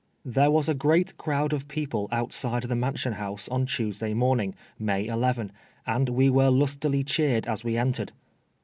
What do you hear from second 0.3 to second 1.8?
was a great crowd of